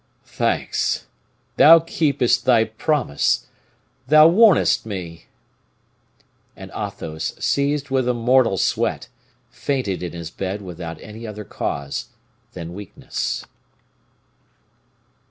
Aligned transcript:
thanks! 0.25 1.05
thou 1.57 1.77
keepest 1.79 2.45
thy 2.45 2.63
promise, 2.63 3.45
thou 4.07 4.27
warnest 4.27 4.83
me!" 4.83 5.27
And 6.55 6.71
Athos, 6.75 7.35
seized 7.37 7.91
with 7.91 8.07
a 8.07 8.13
mortal 8.15 8.57
sweat, 8.57 9.09
fainted 9.51 10.01
in 10.01 10.13
his 10.13 10.31
bed, 10.31 10.63
without 10.63 10.99
any 11.01 11.27
other 11.27 11.43
cause 11.43 12.07
than 12.53 12.73
weakness. 12.73 13.45